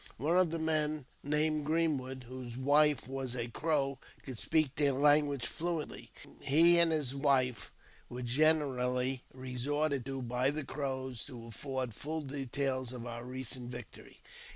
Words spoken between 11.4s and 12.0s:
afford